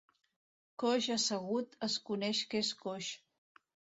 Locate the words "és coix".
2.65-3.13